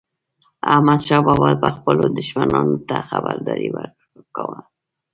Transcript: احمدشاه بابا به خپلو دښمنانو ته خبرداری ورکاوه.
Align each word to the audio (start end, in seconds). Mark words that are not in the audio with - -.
احمدشاه 0.73 1.21
بابا 1.27 1.49
به 1.61 1.69
خپلو 1.75 2.05
دښمنانو 2.17 2.77
ته 2.87 2.95
خبرداری 3.09 3.69
ورکاوه. 3.75 4.59